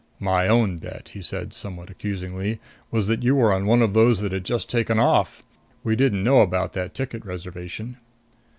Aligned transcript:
"My 0.19 0.47
own 0.47 0.77
bet," 0.77 1.09
he 1.09 1.21
said, 1.21 1.53
somewhat 1.53 1.91
accusingly, 1.91 2.59
"was 2.89 3.05
that 3.05 3.21
you 3.21 3.35
were 3.35 3.63
one 3.63 3.83
of 3.83 3.93
those 3.93 4.19
that 4.21 4.31
had 4.31 4.45
just 4.45 4.67
taken 4.67 4.97
off. 4.97 5.43
We 5.83 5.95
didn't 5.95 6.23
know 6.23 6.41
about 6.41 6.73
that 6.73 6.95
ticket 6.95 7.23
reservation." 7.23 7.97